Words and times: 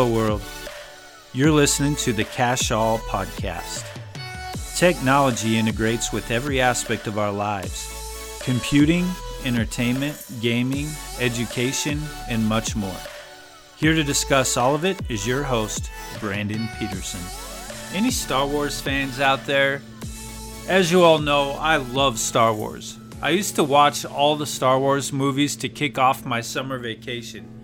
Hello, 0.00 0.14
world. 0.14 0.40
You're 1.34 1.52
listening 1.52 1.94
to 1.96 2.14
the 2.14 2.24
Cash 2.24 2.70
All 2.70 3.00
Podcast. 3.00 3.84
Technology 4.74 5.58
integrates 5.58 6.10
with 6.10 6.30
every 6.30 6.58
aspect 6.58 7.06
of 7.06 7.18
our 7.18 7.30
lives 7.30 8.40
computing, 8.42 9.06
entertainment, 9.44 10.16
gaming, 10.40 10.88
education, 11.18 12.00
and 12.30 12.46
much 12.46 12.74
more. 12.74 12.96
Here 13.76 13.94
to 13.94 14.02
discuss 14.02 14.56
all 14.56 14.74
of 14.74 14.86
it 14.86 14.98
is 15.10 15.26
your 15.26 15.42
host, 15.42 15.90
Brandon 16.18 16.66
Peterson. 16.78 17.20
Any 17.94 18.10
Star 18.10 18.46
Wars 18.46 18.80
fans 18.80 19.20
out 19.20 19.44
there? 19.44 19.82
As 20.66 20.90
you 20.90 21.02
all 21.02 21.18
know, 21.18 21.50
I 21.60 21.76
love 21.76 22.18
Star 22.18 22.54
Wars. 22.54 22.96
I 23.20 23.30
used 23.30 23.54
to 23.56 23.64
watch 23.64 24.06
all 24.06 24.34
the 24.34 24.46
Star 24.46 24.80
Wars 24.80 25.12
movies 25.12 25.56
to 25.56 25.68
kick 25.68 25.98
off 25.98 26.24
my 26.24 26.40
summer 26.40 26.78
vacation. 26.78 27.59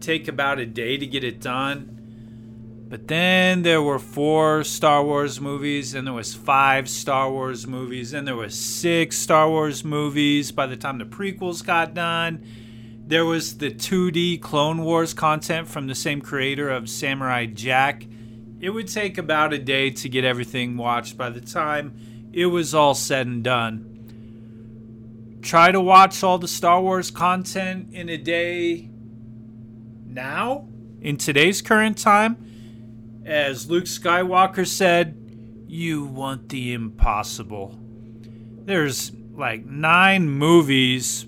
Take 0.00 0.28
about 0.28 0.58
a 0.58 0.66
day 0.66 0.96
to 0.96 1.06
get 1.06 1.24
it 1.24 1.40
done. 1.40 1.96
But 2.88 3.06
then 3.06 3.62
there 3.62 3.82
were 3.82 3.98
four 3.98 4.64
Star 4.64 5.04
Wars 5.04 5.40
movies, 5.40 5.94
and 5.94 6.06
there 6.06 6.14
was 6.14 6.34
five 6.34 6.88
Star 6.88 7.30
Wars 7.30 7.66
movies, 7.66 8.12
and 8.12 8.26
there 8.26 8.36
was 8.36 8.58
six 8.58 9.16
Star 9.18 9.48
Wars 9.48 9.84
movies 9.84 10.50
by 10.50 10.66
the 10.66 10.76
time 10.76 10.98
the 10.98 11.04
prequels 11.04 11.64
got 11.64 11.94
done. 11.94 12.44
There 13.06 13.24
was 13.24 13.58
the 13.58 13.70
2D 13.70 14.40
Clone 14.40 14.82
Wars 14.82 15.14
content 15.14 15.68
from 15.68 15.86
the 15.86 15.94
same 15.94 16.20
creator 16.20 16.68
of 16.68 16.88
Samurai 16.88 17.46
Jack. 17.46 18.06
It 18.60 18.70
would 18.70 18.88
take 18.88 19.18
about 19.18 19.52
a 19.52 19.58
day 19.58 19.90
to 19.90 20.08
get 20.08 20.24
everything 20.24 20.76
watched 20.76 21.16
by 21.16 21.30
the 21.30 21.40
time 21.40 21.94
it 22.32 22.46
was 22.46 22.74
all 22.74 22.94
said 22.94 23.26
and 23.26 23.42
done 23.42 23.90
try 25.42 25.72
to 25.72 25.80
watch 25.80 26.22
all 26.22 26.38
the 26.38 26.48
Star 26.48 26.80
Wars 26.80 27.10
content 27.10 27.88
in 27.92 28.08
a 28.08 28.16
day 28.16 28.89
now, 30.10 30.68
in 31.00 31.16
today's 31.16 31.62
current 31.62 31.98
time. 31.98 33.22
As 33.24 33.70
Luke 33.70 33.84
Skywalker 33.84 34.66
said, 34.66 35.16
you 35.66 36.04
want 36.04 36.48
the 36.48 36.72
impossible. 36.72 37.78
There's 38.64 39.12
like 39.32 39.64
nine 39.64 40.28
movies 40.28 41.26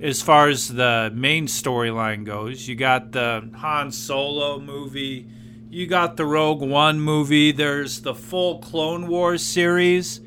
as 0.00 0.20
far 0.22 0.48
as 0.48 0.68
the 0.68 1.10
main 1.14 1.46
storyline 1.46 2.24
goes. 2.24 2.68
You 2.68 2.76
got 2.76 3.12
the 3.12 3.50
Han 3.56 3.90
Solo 3.92 4.60
movie, 4.60 5.26
you 5.70 5.86
got 5.86 6.16
the 6.16 6.26
Rogue 6.26 6.62
One 6.62 7.00
movie, 7.00 7.50
there's 7.50 8.02
the 8.02 8.14
full 8.14 8.58
Clone 8.58 9.08
Wars 9.08 9.42
series, 9.42 10.20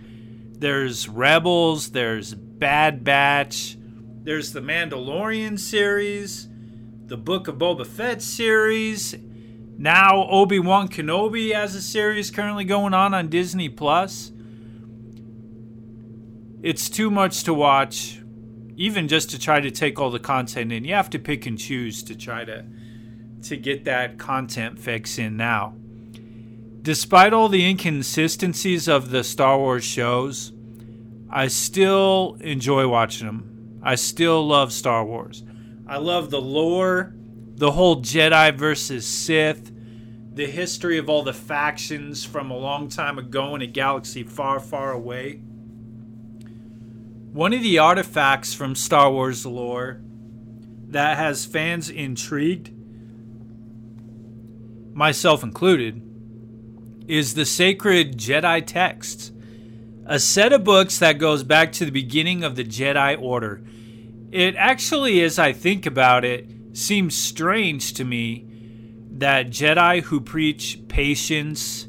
there's 0.57 1.07
Rebels, 1.07 1.91
there's 1.91 2.33
Bad 2.33 3.05
Batch. 3.05 3.77
There's 4.21 4.51
the 4.51 4.59
Mandalorian 4.59 5.57
series, 5.57 6.48
the 7.09 7.17
Book 7.17 7.47
of 7.47 7.55
Boba 7.55 7.87
Fett 7.87 8.21
series. 8.21 9.15
Now 9.79 10.27
Obi 10.29 10.59
Wan 10.59 10.87
Kenobi 10.87 11.55
has 11.55 11.73
a 11.73 11.81
series 11.81 12.29
currently 12.29 12.65
going 12.65 12.93
on 12.93 13.15
on 13.15 13.29
Disney 13.29 13.67
Plus. 13.67 14.31
It's 16.61 16.87
too 16.87 17.09
much 17.09 17.43
to 17.45 17.53
watch, 17.53 18.21
even 18.75 19.07
just 19.07 19.31
to 19.31 19.39
try 19.39 19.59
to 19.59 19.71
take 19.71 19.99
all 19.99 20.11
the 20.11 20.19
content 20.19 20.71
in. 20.71 20.85
You 20.85 20.93
have 20.93 21.09
to 21.09 21.17
pick 21.17 21.47
and 21.47 21.57
choose 21.57 22.03
to 22.03 22.15
try 22.15 22.45
to 22.45 22.65
to 23.41 23.57
get 23.57 23.85
that 23.85 24.19
content 24.19 24.77
fix 24.77 25.17
in 25.17 25.35
now. 25.35 25.73
Despite 26.83 27.33
all 27.33 27.49
the 27.49 27.65
inconsistencies 27.65 28.87
of 28.87 29.09
the 29.09 29.23
Star 29.23 29.57
Wars 29.57 29.83
shows, 29.83 30.51
I 31.27 31.47
still 31.47 32.37
enjoy 32.41 32.87
watching 32.87 33.25
them. 33.25 33.79
I 33.81 33.95
still 33.95 34.45
love 34.45 34.71
Star 34.71 35.03
Wars. 35.03 35.43
I 35.89 35.97
love 35.97 36.29
the 36.29 36.39
lore, 36.39 37.15
the 37.55 37.71
whole 37.71 38.03
Jedi 38.03 38.55
versus 38.55 39.07
Sith, 39.07 39.71
the 40.35 40.45
history 40.45 40.99
of 40.99 41.09
all 41.09 41.23
the 41.23 41.33
factions 41.33 42.23
from 42.23 42.51
a 42.51 42.57
long 42.57 42.89
time 42.89 43.17
ago 43.17 43.55
in 43.55 43.63
a 43.63 43.67
galaxy 43.67 44.21
far, 44.21 44.59
far 44.59 44.91
away. 44.91 45.37
One 47.33 47.53
of 47.53 47.63
the 47.63 47.79
artifacts 47.79 48.53
from 48.53 48.75
Star 48.75 49.11
Wars 49.11 49.47
lore 49.47 49.99
that 50.89 51.17
has 51.17 51.47
fans 51.47 51.89
intrigued, 51.89 52.69
myself 54.93 55.41
included, 55.41 56.03
is 57.07 57.33
the 57.33 57.45
sacred 57.45 58.15
Jedi 58.15 58.63
texts 58.63 59.31
a 60.05 60.19
set 60.19 60.53
of 60.53 60.63
books 60.63 60.99
that 60.99 61.17
goes 61.17 61.43
back 61.43 61.71
to 61.71 61.85
the 61.85 61.91
beginning 61.91 62.43
of 62.43 62.55
the 62.55 62.63
Jedi 62.63 63.19
Order. 63.19 63.63
It 64.31 64.55
actually, 64.55 65.21
as 65.21 65.39
I 65.39 65.53
think 65.53 65.85
about 65.85 66.23
it, 66.23 66.49
seems 66.73 67.17
strange 67.17 67.93
to 67.93 68.05
me 68.05 68.45
that 69.17 69.49
Jedi 69.49 70.01
who 70.03 70.21
preach 70.21 70.79
patience 70.87 71.87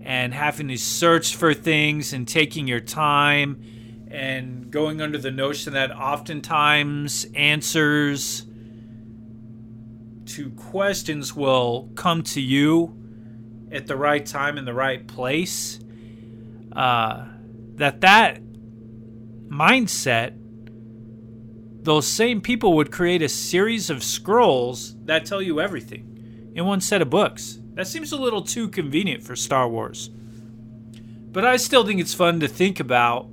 and 0.00 0.32
having 0.32 0.68
to 0.68 0.78
search 0.78 1.36
for 1.36 1.52
things 1.52 2.12
and 2.12 2.26
taking 2.26 2.66
your 2.66 2.80
time 2.80 3.62
and 4.10 4.70
going 4.70 5.02
under 5.02 5.18
the 5.18 5.30
notion 5.30 5.74
that 5.74 5.90
oftentimes 5.90 7.26
answers 7.34 8.46
to 10.24 10.50
questions 10.52 11.34
will 11.36 11.90
come 11.94 12.22
to 12.22 12.40
you 12.40 12.96
at 13.70 13.86
the 13.86 13.96
right 13.96 14.24
time 14.24 14.56
in 14.56 14.64
the 14.64 14.72
right 14.72 15.06
place. 15.06 15.78
Uh, 16.72 17.26
that 17.74 18.00
that 18.00 18.40
mindset 19.48 20.34
those 21.88 22.06
same 22.06 22.42
people 22.42 22.74
would 22.74 22.92
create 22.92 23.22
a 23.22 23.28
series 23.30 23.88
of 23.88 24.04
scrolls 24.04 24.94
that 25.06 25.24
tell 25.24 25.40
you 25.40 25.58
everything 25.58 26.52
in 26.54 26.66
one 26.66 26.82
set 26.82 27.00
of 27.00 27.08
books. 27.08 27.60
That 27.72 27.86
seems 27.86 28.12
a 28.12 28.18
little 28.18 28.42
too 28.42 28.68
convenient 28.68 29.22
for 29.22 29.34
Star 29.34 29.66
Wars. 29.66 30.10
But 31.32 31.46
I 31.46 31.56
still 31.56 31.86
think 31.86 31.98
it's 31.98 32.12
fun 32.12 32.40
to 32.40 32.48
think 32.48 32.78
about 32.78 33.30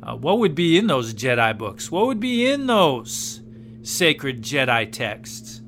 uh, 0.00 0.14
what 0.14 0.38
would 0.38 0.54
be 0.54 0.78
in 0.78 0.86
those 0.86 1.12
Jedi 1.12 1.58
books? 1.58 1.90
What 1.90 2.06
would 2.06 2.20
be 2.20 2.48
in 2.48 2.68
those 2.68 3.42
sacred 3.82 4.42
Jedi 4.42 4.92
texts? 4.92 5.60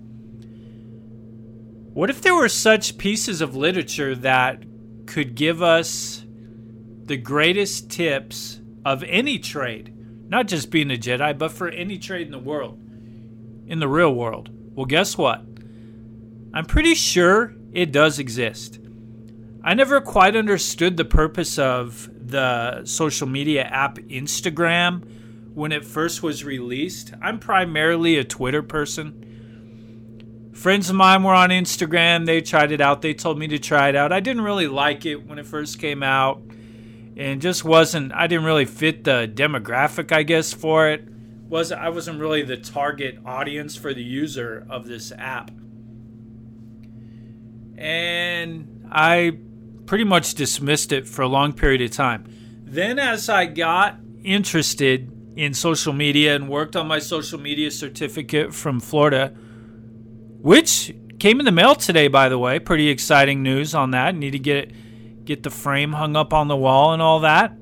What 1.95 2.11
if 2.11 2.23
there 2.23 2.37
were 2.37 2.49
such 2.49 2.97
pieces 2.97 3.41
of 3.41 3.57
literature 3.57 4.15
that 4.15 4.63
could 5.07 5.35
give 5.35 5.65
us 5.65 6.25
the 7.07 7.17
greatest 7.17 7.91
tips 7.91 8.61
of 8.85 9.03
any 9.03 9.41
trade, 9.41 9.98
not 10.29 10.47
just 10.47 10.71
being 10.71 10.91
a 10.91 10.97
Jedi, 10.97 11.37
but 11.37 11.53
for 11.53 11.69
any 11.69 11.99
trade 11.99 12.27
in 12.27 12.33
the 12.33 12.39
world, 12.39 12.79
in 13.67 13.81
the 13.81 13.89
real 13.89 14.15
world. 14.15 14.51
Well, 14.75 14.87
guess 14.87 15.17
what? 15.19 15.41
I'm 16.55 16.65
pretty 16.67 16.95
sure 16.95 17.55
it 17.73 17.93
does 17.93 18.19
exist. 18.19 18.79
I 19.63 19.75
never 19.75 20.01
quite 20.01 20.37
understood 20.37 20.97
the 20.97 21.05
purpose 21.05 21.59
of 21.59 22.09
the 22.31 22.85
social 22.85 23.27
media 23.27 23.65
app 23.65 23.97
Instagram 23.99 25.05
when 25.55 25.73
it 25.73 25.85
first 25.85 26.23
was 26.23 26.45
released. 26.45 27.13
I'm 27.21 27.39
primarily 27.39 28.17
a 28.17 28.25
Twitter 28.25 28.63
person. 28.63 30.51
Friends 30.55 30.91
of 30.91 30.97
mine 30.97 31.23
were 31.23 31.35
on 31.35 31.51
Instagram. 31.51 32.27
They 32.27 32.41
tried 32.41 32.73
it 32.73 32.81
out. 32.81 33.03
They 33.03 33.15
told 33.15 33.39
me 33.39 33.49
to 33.49 33.59
try 33.59 33.89
it 33.89 33.97
out. 33.97 34.13
I 34.13 34.21
didn't 34.21 34.43
really 34.43 34.69
like 34.69 35.05
it 35.07 35.27
when 35.27 35.39
it 35.39 35.47
first 35.47 35.79
came 35.79 36.03
out 36.03 36.48
and 37.19 37.43
just 37.43 37.65
wasn't 37.65 38.13
I 38.15 38.29
didn't 38.29 38.45
really 38.45 38.65
fit 38.65 39.05
the 39.05 39.31
demographic 39.33 40.13
I 40.13 40.23
guess 40.23 40.55
for 40.55 40.89
it. 40.89 41.07
Was 41.49 41.73
I 41.73 41.89
wasn't 41.89 42.21
really 42.21 42.43
the 42.43 42.57
target 42.57 43.19
audience 43.27 43.75
for 43.75 43.93
the 43.93 44.03
user 44.03 44.67
of 44.71 44.87
this 44.87 45.13
app. 45.13 45.51
And 47.77 48.87
I 48.91 49.39
pretty 49.87 50.05
much 50.05 50.35
dismissed 50.35 50.93
it 50.93 51.09
for 51.09 51.23
a 51.23 51.29
long 51.29 51.53
period 51.53 51.81
of 51.81 51.91
time. 51.91 52.25
Then 52.65 52.99
as 52.99 53.29
I 53.29 53.47
got 53.47 53.97
interested 54.23 55.11
in 55.37 55.55
social 55.55 55.93
media 55.93 56.37
and 56.37 56.49
worked 56.49 56.77
on 56.77 56.87
my 56.87 56.99
social 56.99 57.39
media 57.39 57.71
certificate 57.71 58.53
from 58.53 58.81
Florida, 58.81 59.29
which 60.41 60.95
came 61.19 61.41
in 61.41 61.47
the 61.47 61.53
mail 61.53 61.75
today 61.75 62.09
by 62.09 62.29
the 62.29 62.39
way, 62.39 62.59
pretty 62.59 62.89
exciting 62.89 63.43
news 63.43 63.75
on 63.75 63.91
that. 63.93 64.15
Need 64.15 64.33
to 64.33 64.39
get 64.39 64.73
get 65.29 65.43
the 65.43 65.51
frame 65.51 65.93
hung 65.93 66.17
up 66.17 66.33
on 66.33 66.49
the 66.49 66.57
wall 66.57 66.95
and 66.95 67.03
all 67.03 67.21
that. 67.21 67.53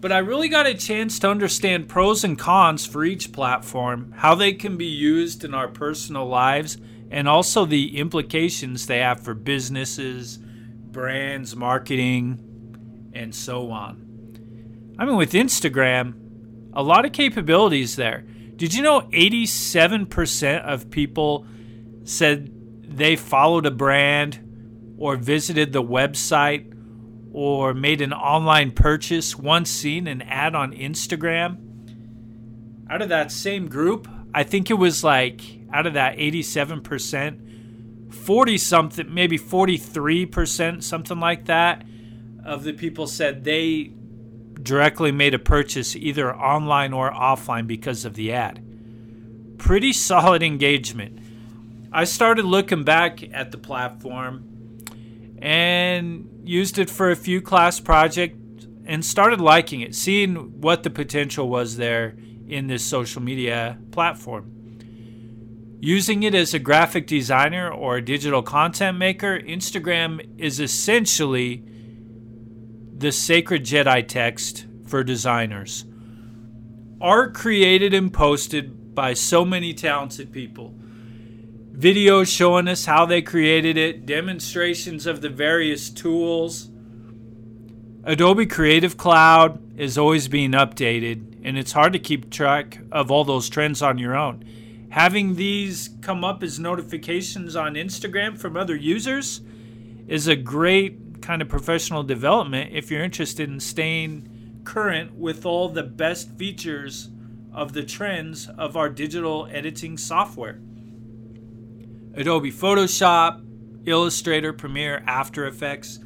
But 0.00 0.10
I 0.10 0.18
really 0.18 0.48
got 0.48 0.66
a 0.66 0.74
chance 0.74 1.20
to 1.20 1.30
understand 1.30 1.88
pros 1.88 2.24
and 2.24 2.36
cons 2.36 2.84
for 2.84 3.04
each 3.04 3.32
platform, 3.32 4.12
how 4.16 4.34
they 4.34 4.52
can 4.52 4.76
be 4.76 4.86
used 4.86 5.44
in 5.44 5.54
our 5.54 5.68
personal 5.68 6.26
lives, 6.26 6.76
and 7.08 7.28
also 7.28 7.64
the 7.64 7.96
implications 7.96 8.86
they 8.86 8.98
have 8.98 9.20
for 9.20 9.32
businesses, 9.32 10.38
brands, 10.38 11.54
marketing, 11.54 13.10
and 13.12 13.32
so 13.32 13.70
on. 13.70 14.96
I 14.98 15.04
mean, 15.04 15.16
with 15.16 15.32
Instagram, 15.32 16.14
a 16.72 16.82
lot 16.82 17.04
of 17.04 17.12
capabilities 17.12 17.94
there. 17.94 18.24
Did 18.56 18.74
you 18.74 18.82
know 18.82 19.02
87% 19.12 20.62
of 20.62 20.90
people 20.90 21.46
said 22.02 22.50
they 22.82 23.14
followed 23.14 23.66
a 23.66 23.70
brand 23.70 24.49
or 25.00 25.16
visited 25.16 25.72
the 25.72 25.82
website 25.82 26.72
or 27.32 27.74
made 27.74 28.00
an 28.00 28.12
online 28.12 28.70
purchase 28.70 29.34
once 29.36 29.70
seen 29.70 30.06
an 30.06 30.22
ad 30.22 30.54
on 30.54 30.72
Instagram. 30.72 31.56
Out 32.88 33.02
of 33.02 33.08
that 33.08 33.32
same 33.32 33.66
group, 33.68 34.06
I 34.34 34.44
think 34.44 34.70
it 34.70 34.74
was 34.74 35.02
like 35.02 35.40
out 35.72 35.86
of 35.86 35.94
that 35.94 36.18
87%, 36.18 38.12
40 38.12 38.58
something, 38.58 39.12
maybe 39.12 39.38
43%, 39.38 40.82
something 40.82 41.18
like 41.18 41.46
that, 41.46 41.84
of 42.44 42.64
the 42.64 42.72
people 42.72 43.06
said 43.06 43.44
they 43.44 43.92
directly 44.62 45.12
made 45.12 45.32
a 45.32 45.38
purchase 45.38 45.96
either 45.96 46.34
online 46.34 46.92
or 46.92 47.10
offline 47.10 47.66
because 47.66 48.04
of 48.04 48.14
the 48.14 48.32
ad. 48.32 48.62
Pretty 49.56 49.94
solid 49.94 50.42
engagement. 50.42 51.18
I 51.92 52.04
started 52.04 52.44
looking 52.44 52.84
back 52.84 53.22
at 53.32 53.50
the 53.50 53.58
platform 53.58 54.49
and 55.40 56.28
used 56.44 56.78
it 56.78 56.90
for 56.90 57.10
a 57.10 57.16
few 57.16 57.40
class 57.40 57.80
projects 57.80 58.36
and 58.84 59.04
started 59.04 59.40
liking 59.40 59.80
it, 59.80 59.94
seeing 59.94 60.60
what 60.60 60.82
the 60.82 60.90
potential 60.90 61.48
was 61.48 61.76
there 61.76 62.16
in 62.48 62.66
this 62.66 62.84
social 62.84 63.22
media 63.22 63.78
platform. 63.92 64.52
Using 65.82 66.24
it 66.24 66.34
as 66.34 66.52
a 66.52 66.58
graphic 66.58 67.06
designer 67.06 67.70
or 67.70 67.96
a 67.96 68.04
digital 68.04 68.42
content 68.42 68.98
maker, 68.98 69.38
Instagram 69.40 70.20
is 70.38 70.60
essentially 70.60 71.64
the 72.98 73.12
sacred 73.12 73.64
Jedi 73.64 74.06
text 74.06 74.66
for 74.86 75.02
designers. 75.02 75.86
Art 77.00 77.32
created 77.32 77.94
and 77.94 78.12
posted 78.12 78.94
by 78.94 79.14
so 79.14 79.44
many 79.44 79.72
talented 79.72 80.32
people. 80.32 80.74
Videos 81.72 82.34
showing 82.34 82.68
us 82.68 82.84
how 82.84 83.06
they 83.06 83.22
created 83.22 83.76
it, 83.76 84.04
demonstrations 84.04 85.06
of 85.06 85.20
the 85.20 85.28
various 85.28 85.88
tools. 85.88 86.68
Adobe 88.04 88.46
Creative 88.46 88.96
Cloud 88.96 89.78
is 89.78 89.96
always 89.96 90.28
being 90.28 90.52
updated, 90.52 91.40
and 91.42 91.56
it's 91.56 91.72
hard 91.72 91.92
to 91.92 91.98
keep 91.98 92.30
track 92.30 92.80
of 92.90 93.10
all 93.10 93.24
those 93.24 93.48
trends 93.48 93.82
on 93.82 93.98
your 93.98 94.16
own. 94.16 94.44
Having 94.90 95.36
these 95.36 95.90
come 96.00 96.24
up 96.24 96.42
as 96.42 96.58
notifications 96.58 97.54
on 97.54 97.74
Instagram 97.74 98.36
from 98.36 98.56
other 98.56 98.76
users 98.76 99.40
is 100.08 100.26
a 100.26 100.36
great 100.36 101.22
kind 101.22 101.40
of 101.40 101.48
professional 101.48 102.02
development 102.02 102.72
if 102.72 102.90
you're 102.90 103.04
interested 103.04 103.48
in 103.48 103.60
staying 103.60 104.60
current 104.64 105.14
with 105.14 105.46
all 105.46 105.68
the 105.68 105.82
best 105.82 106.30
features 106.32 107.10
of 107.52 107.72
the 107.72 107.84
trends 107.84 108.48
of 108.58 108.76
our 108.76 108.88
digital 108.88 109.46
editing 109.52 109.96
software. 109.96 110.58
Adobe 112.14 112.52
Photoshop, 112.52 113.44
Illustrator, 113.86 114.52
Premiere, 114.52 115.02
After 115.06 115.46
Effects. 115.46 115.98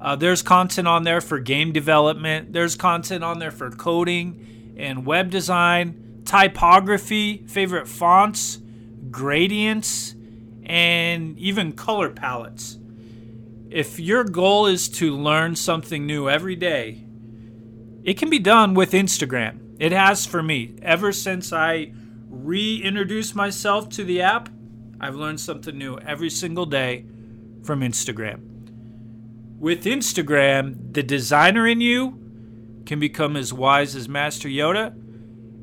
Uh, 0.00 0.16
there's 0.16 0.42
content 0.42 0.88
on 0.88 1.04
there 1.04 1.20
for 1.20 1.38
game 1.38 1.72
development. 1.72 2.52
There's 2.52 2.74
content 2.74 3.22
on 3.22 3.38
there 3.38 3.50
for 3.50 3.70
coding 3.70 4.74
and 4.76 5.06
web 5.06 5.30
design, 5.30 6.22
typography, 6.24 7.44
favorite 7.46 7.86
fonts, 7.86 8.58
gradients, 9.10 10.14
and 10.64 11.38
even 11.38 11.72
color 11.72 12.10
palettes. 12.10 12.78
If 13.70 14.00
your 14.00 14.24
goal 14.24 14.66
is 14.66 14.88
to 14.90 15.16
learn 15.16 15.56
something 15.56 16.06
new 16.06 16.28
every 16.28 16.56
day, 16.56 17.04
it 18.02 18.18
can 18.18 18.28
be 18.28 18.38
done 18.38 18.74
with 18.74 18.92
Instagram. 18.92 19.60
It 19.78 19.92
has 19.92 20.26
for 20.26 20.42
me. 20.42 20.74
Ever 20.82 21.12
since 21.12 21.52
I 21.52 21.92
reintroduced 22.28 23.34
myself 23.34 23.88
to 23.90 24.04
the 24.04 24.20
app, 24.22 24.48
I've 25.02 25.16
learned 25.16 25.40
something 25.40 25.76
new 25.76 25.98
every 25.98 26.30
single 26.30 26.64
day 26.64 27.04
from 27.64 27.80
Instagram. 27.80 28.40
With 29.58 29.84
Instagram, 29.84 30.94
the 30.94 31.02
designer 31.02 31.66
in 31.66 31.80
you 31.80 32.20
can 32.86 33.00
become 33.00 33.36
as 33.36 33.52
wise 33.52 33.96
as 33.96 34.08
Master 34.08 34.48
Yoda 34.48 34.94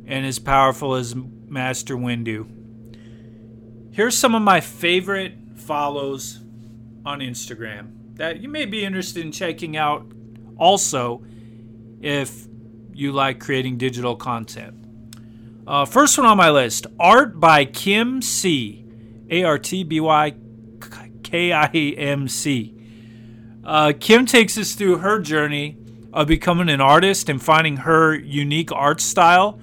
and 0.05 0.25
as 0.25 0.39
powerful 0.39 0.95
as 0.95 1.15
Master 1.15 1.95
Windu. 1.95 2.49
Here's 3.93 4.17
some 4.17 4.35
of 4.35 4.41
my 4.41 4.59
favorite 4.59 5.33
follows 5.55 6.39
on 7.05 7.19
Instagram 7.19 8.15
that 8.15 8.41
you 8.41 8.49
may 8.49 8.65
be 8.65 8.83
interested 8.83 9.25
in 9.25 9.31
checking 9.31 9.77
out 9.77 10.11
also 10.57 11.23
if 12.01 12.45
you 12.93 13.13
like 13.13 13.39
creating 13.39 13.77
digital 13.77 14.17
content. 14.17 14.75
Uh, 15.65 15.85
first 15.85 16.17
one 16.17 16.27
on 16.27 16.35
my 16.35 16.49
list 16.49 16.87
Art 16.99 17.39
by 17.39 17.63
Kim 17.63 18.21
C. 18.21 18.85
A 19.29 19.43
R 19.43 19.57
T 19.57 19.83
B 19.83 19.99
Y 19.99 20.33
K 21.23 21.51
I 21.51 21.67
M 21.67 22.27
C. 22.27 22.75
Uh, 23.63 23.93
Kim 23.99 24.25
takes 24.25 24.57
us 24.57 24.73
through 24.73 24.97
her 24.97 25.19
journey 25.19 25.77
of 26.11 26.27
becoming 26.27 26.69
an 26.69 26.81
artist 26.81 27.29
and 27.29 27.41
finding 27.41 27.77
her 27.77 28.15
unique 28.15 28.71
art 28.71 28.99
style. 28.99 29.59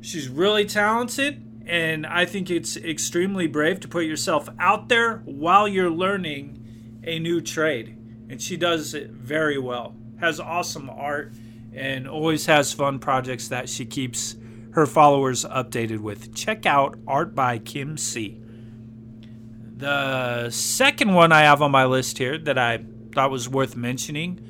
She's 0.00 0.28
really 0.28 0.64
talented, 0.64 1.42
and 1.66 2.06
I 2.06 2.24
think 2.24 2.50
it's 2.50 2.76
extremely 2.76 3.46
brave 3.46 3.80
to 3.80 3.88
put 3.88 4.04
yourself 4.04 4.48
out 4.58 4.88
there 4.88 5.18
while 5.24 5.66
you're 5.66 5.90
learning 5.90 7.00
a 7.04 7.18
new 7.18 7.40
trade. 7.40 7.96
And 8.28 8.40
she 8.40 8.56
does 8.56 8.94
it 8.94 9.10
very 9.10 9.58
well. 9.58 9.96
Has 10.20 10.38
awesome 10.38 10.88
art 10.88 11.32
and 11.74 12.06
always 12.06 12.46
has 12.46 12.72
fun 12.72 12.98
projects 12.98 13.48
that 13.48 13.68
she 13.68 13.84
keeps 13.84 14.36
her 14.70 14.86
followers 14.86 15.44
updated 15.44 15.98
with. 15.98 16.34
Check 16.34 16.66
out 16.66 16.98
Art 17.06 17.34
by 17.34 17.58
Kim 17.58 17.96
C. 17.96 18.40
The 19.76 20.50
second 20.50 21.14
one 21.14 21.32
I 21.32 21.42
have 21.42 21.60
on 21.60 21.72
my 21.72 21.84
list 21.84 22.18
here 22.18 22.38
that 22.38 22.58
I 22.58 22.84
thought 23.12 23.30
was 23.30 23.48
worth 23.48 23.76
mentioning 23.76 24.40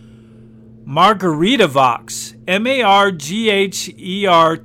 Margherita 0.84 1.66
Vox. 1.66 2.34
M 2.46 2.66
A 2.66 2.82
R 2.82 3.10
G 3.10 3.48
H 3.48 3.88
E 3.98 4.26
R 4.26 4.58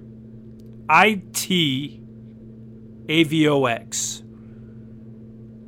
I 0.89 1.21
T 1.31 2.03
A 3.07 3.23
V 3.23 3.47
O 3.47 3.65
X. 3.65 4.23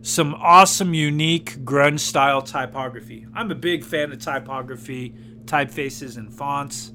Some 0.01 0.33
awesome, 0.33 0.93
unique 0.93 1.63
grunge 1.63 1.99
style 1.99 2.41
typography. 2.41 3.25
I'm 3.33 3.49
a 3.51 3.55
big 3.55 3.85
fan 3.85 4.11
of 4.11 4.19
typography, 4.19 5.15
typefaces, 5.45 6.17
and 6.17 6.33
fonts. 6.33 6.91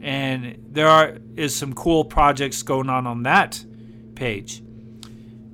And 0.00 0.58
there 0.70 0.88
are 0.88 1.18
is 1.36 1.56
some 1.56 1.72
cool 1.72 2.04
projects 2.04 2.62
going 2.62 2.90
on 2.90 3.06
on 3.06 3.22
that 3.22 3.64
page. 4.14 4.62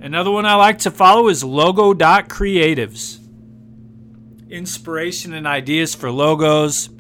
Another 0.00 0.31
one 0.31 0.44
I 0.44 0.55
like 0.55 0.79
to 0.81 0.91
follow 0.91 1.29
is 1.29 1.43
logo.creatives. 1.43 3.20
Inspiration 4.51 5.32
and 5.32 5.46
ideas 5.46 5.94
for 5.94 6.10
logos. 6.10 6.91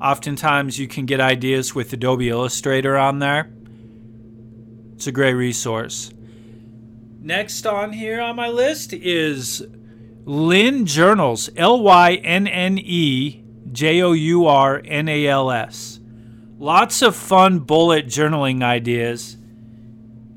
Oftentimes 0.00 0.78
you 0.78 0.88
can 0.88 1.06
get 1.06 1.20
ideas 1.20 1.74
with 1.74 1.92
Adobe 1.92 2.28
Illustrator 2.28 2.96
on 2.96 3.20
there. 3.20 3.50
It's 4.94 5.06
a 5.06 5.12
great 5.12 5.34
resource. 5.34 6.12
Next 7.20 7.66
on 7.66 7.92
here 7.92 8.20
on 8.20 8.34
my 8.34 8.48
list 8.48 8.92
is 8.92 9.64
Lynne 10.24 10.86
Journals, 10.86 11.50
L 11.56 11.80
Y 11.80 12.14
N 12.14 12.46
N 12.48 12.78
E 12.78 13.44
J 13.70 14.02
O 14.02 14.12
U 14.12 14.46
R 14.46 14.82
N 14.84 15.08
A 15.08 15.26
L 15.26 15.50
S. 15.50 16.00
Lots 16.58 17.02
of 17.02 17.14
fun 17.14 17.60
bullet 17.60 18.06
journaling 18.06 18.62
ideas 18.62 19.36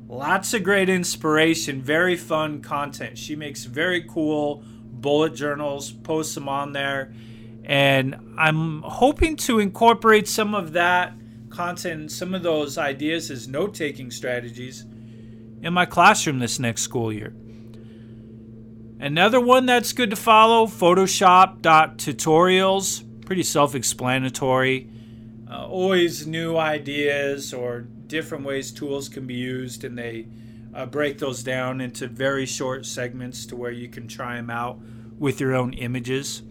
Lots 0.08 0.54
of 0.54 0.64
great 0.64 0.88
inspiration, 0.88 1.82
very 1.82 2.16
fun 2.16 2.62
content. 2.62 3.18
She 3.18 3.36
makes 3.36 3.66
very 3.66 4.04
cool 4.04 4.64
bullet 4.92 5.34
journals, 5.36 5.92
posts 5.92 6.36
them 6.36 6.48
on 6.48 6.74
there. 6.74 7.12
And 7.64 8.36
I'm 8.38 8.84
hoping 8.84 9.36
to 9.38 9.58
incorporate 9.60 10.28
some 10.28 10.54
of 10.54 10.74
that 10.74 11.14
content, 11.50 12.12
some 12.12 12.36
of 12.36 12.44
those 12.44 12.78
ideas 12.78 13.32
as 13.32 13.48
note 13.48 13.74
taking 13.74 14.12
strategies 14.12 14.86
in 15.62 15.74
my 15.74 15.86
classroom 15.86 16.38
this 16.40 16.60
next 16.60 16.82
school 16.84 17.12
year. 17.12 17.34
Another 19.00 19.42
one 19.42 19.66
that's 19.66 19.94
good 19.94 20.12
to 20.12 20.16
follow 20.16 20.68
Photoshop.tutorials. 20.68 23.26
Pretty 23.26 23.44
self 23.44 23.74
explanatory. 23.74 24.92
Uh, 25.56 25.68
always 25.68 26.28
new 26.28 26.58
ideas 26.58 27.54
or 27.54 27.82
different 28.08 28.44
ways 28.44 28.72
tools 28.72 29.08
can 29.08 29.26
be 29.26 29.36
used, 29.36 29.86
and 29.86 29.98
they 29.98 30.28
uh, 30.74 30.86
break 30.86 31.18
those 31.18 31.44
down 31.44 31.80
into 31.80 32.08
very 32.08 32.46
short 32.46 32.86
segments 32.86 33.46
to 33.46 33.56
where 33.56 33.72
you 33.72 33.88
can 33.88 34.06
try 34.06 34.36
them 34.36 34.50
out 34.50 34.78
with 35.18 35.40
your 35.40 35.56
own 35.56 35.72
images. 35.74 36.42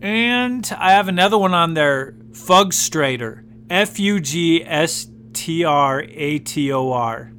And 0.00 0.70
I 0.78 0.92
have 0.92 1.08
another 1.08 1.36
one 1.36 1.54
on 1.54 1.74
there, 1.74 2.12
Fugstrator, 2.30 3.44
F 3.68 3.98
U 3.98 4.20
G 4.20 4.64
S 4.64 5.08
T 5.32 5.64
R 5.64 6.04
A 6.08 6.38
T 6.38 6.72
O 6.72 6.92
R. 6.92 7.32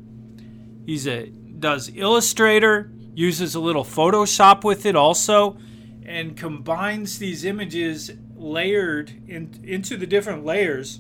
He's 0.85 1.07
a 1.07 1.27
does 1.27 1.89
Illustrator, 1.95 2.91
uses 3.13 3.55
a 3.55 3.61
little 3.61 3.85
Photoshop 3.85 4.65
with 4.65 4.85
it 4.85 4.97
also, 4.97 5.57
and 6.05 6.35
combines 6.35 7.17
these 7.19 7.45
images 7.45 8.11
layered 8.43 9.13
in, 9.27 9.59
into 9.63 9.97
the 9.97 10.05
different 10.05 10.45
layers 10.45 10.99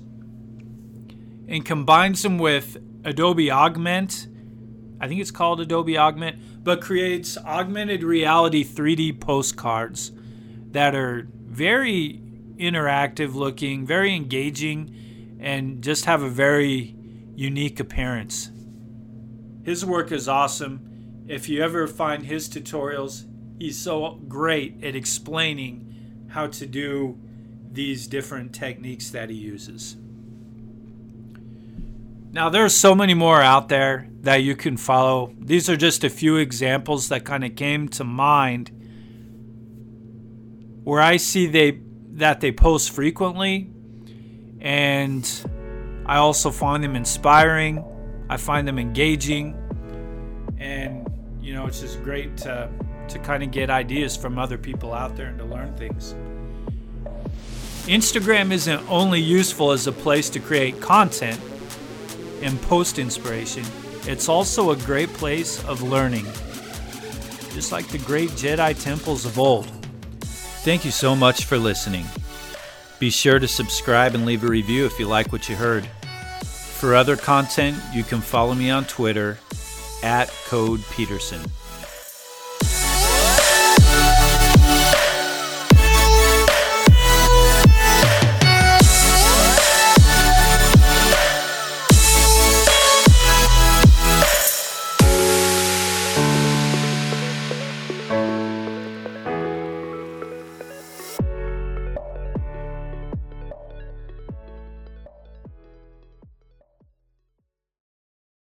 and 1.47 1.65
combines 1.65 2.23
them 2.23 2.37
with 2.37 2.77
Adobe 3.03 3.51
Augment. 3.51 4.27
I 4.99 5.07
think 5.07 5.19
it's 5.19 5.31
called 5.31 5.59
Adobe 5.59 5.97
Augment, 5.97 6.63
but 6.63 6.81
creates 6.81 7.37
augmented 7.37 8.03
reality 8.03 8.63
3D 8.63 9.19
postcards 9.19 10.11
that 10.71 10.95
are 10.95 11.27
very 11.45 12.21
interactive 12.57 13.35
looking, 13.35 13.85
very 13.85 14.15
engaging, 14.15 15.37
and 15.39 15.83
just 15.83 16.05
have 16.05 16.21
a 16.21 16.29
very 16.29 16.95
unique 17.35 17.79
appearance. 17.79 18.49
His 19.63 19.85
work 19.85 20.11
is 20.11 20.27
awesome. 20.27 21.25
If 21.27 21.49
you 21.49 21.61
ever 21.61 21.87
find 21.87 22.25
his 22.25 22.47
tutorials, 22.47 23.25
he's 23.59 23.77
so 23.77 24.21
great 24.27 24.83
at 24.83 24.95
explaining 24.95 26.25
how 26.29 26.47
to 26.47 26.65
do 26.65 27.19
these 27.73 28.07
different 28.07 28.53
techniques 28.53 29.09
that 29.09 29.29
he 29.29 29.35
uses. 29.35 29.97
Now, 32.31 32.49
there's 32.49 32.73
so 32.73 32.95
many 32.95 33.13
more 33.13 33.41
out 33.41 33.69
there 33.69 34.07
that 34.21 34.37
you 34.37 34.55
can 34.55 34.77
follow. 34.77 35.33
These 35.39 35.69
are 35.69 35.77
just 35.77 36.03
a 36.03 36.09
few 36.09 36.37
examples 36.37 37.09
that 37.09 37.25
kind 37.25 37.43
of 37.43 37.55
came 37.55 37.89
to 37.89 38.03
mind 38.03 38.71
where 40.83 41.01
I 41.01 41.17
see 41.17 41.47
they 41.47 41.81
that 42.13 42.41
they 42.41 42.51
post 42.51 42.91
frequently 42.91 43.71
and 44.59 45.29
I 46.05 46.17
also 46.17 46.51
find 46.51 46.83
them 46.83 46.95
inspiring. 46.95 47.83
I 48.29 48.37
find 48.37 48.67
them 48.67 48.79
engaging 48.79 49.55
and 50.57 51.07
you 51.41 51.53
know, 51.53 51.67
it's 51.67 51.81
just 51.81 52.01
great 52.03 52.35
to 52.37 52.69
to 53.09 53.19
kind 53.19 53.43
of 53.43 53.51
get 53.51 53.69
ideas 53.69 54.15
from 54.17 54.39
other 54.39 54.57
people 54.57 54.93
out 54.93 55.15
there 55.15 55.27
and 55.27 55.37
to 55.37 55.45
learn 55.45 55.75
things. 55.75 56.15
Instagram 57.85 58.51
isn't 58.53 58.89
only 58.89 59.19
useful 59.19 59.71
as 59.71 59.87
a 59.87 59.91
place 59.91 60.29
to 60.29 60.39
create 60.39 60.79
content 60.79 61.39
and 62.41 62.61
post 62.61 62.97
inspiration, 62.97 63.65
it's 64.07 64.29
also 64.29 64.71
a 64.71 64.77
great 64.77 65.09
place 65.13 65.61
of 65.65 65.81
learning, 65.81 66.23
just 67.53 67.73
like 67.73 67.87
the 67.89 67.97
great 67.99 68.29
Jedi 68.31 68.81
temples 68.81 69.25
of 69.25 69.37
old. 69.37 69.65
Thank 70.63 70.85
you 70.85 70.91
so 70.91 71.13
much 71.13 71.43
for 71.43 71.57
listening. 71.57 72.05
Be 72.99 73.09
sure 73.09 73.37
to 73.37 73.49
subscribe 73.49 74.15
and 74.15 74.25
leave 74.25 74.45
a 74.45 74.47
review 74.47 74.85
if 74.85 74.97
you 74.97 75.05
like 75.07 75.33
what 75.33 75.49
you 75.49 75.57
heard. 75.57 75.85
For 76.45 76.95
other 76.95 77.17
content, 77.17 77.77
you 77.93 78.03
can 78.03 78.21
follow 78.21 78.53
me 78.53 78.69
on 78.69 78.85
Twitter 78.85 79.37
at 80.03 80.29
Code 80.45 80.81
Peterson. 80.91 81.41